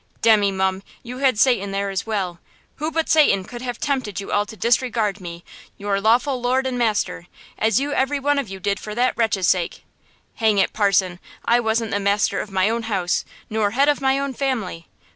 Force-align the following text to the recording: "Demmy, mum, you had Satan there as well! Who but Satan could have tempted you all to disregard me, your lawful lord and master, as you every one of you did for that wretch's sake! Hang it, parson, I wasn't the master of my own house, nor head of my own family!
"Demmy, 0.23 0.51
mum, 0.51 0.81
you 1.03 1.19
had 1.19 1.37
Satan 1.37 1.69
there 1.69 1.91
as 1.91 2.07
well! 2.07 2.39
Who 2.77 2.89
but 2.89 3.07
Satan 3.07 3.43
could 3.45 3.61
have 3.61 3.77
tempted 3.79 4.19
you 4.19 4.31
all 4.31 4.47
to 4.47 4.57
disregard 4.57 5.21
me, 5.21 5.43
your 5.77 6.01
lawful 6.01 6.41
lord 6.41 6.65
and 6.65 6.75
master, 6.75 7.27
as 7.55 7.79
you 7.79 7.93
every 7.93 8.19
one 8.19 8.39
of 8.39 8.49
you 8.49 8.59
did 8.59 8.79
for 8.79 8.95
that 8.95 9.15
wretch's 9.15 9.47
sake! 9.47 9.83
Hang 10.37 10.57
it, 10.57 10.73
parson, 10.73 11.19
I 11.45 11.59
wasn't 11.59 11.91
the 11.91 11.99
master 11.99 12.39
of 12.39 12.49
my 12.49 12.67
own 12.67 12.81
house, 12.89 13.25
nor 13.47 13.69
head 13.77 13.89
of 13.89 14.01
my 14.01 14.17
own 14.17 14.33
family! 14.33 14.87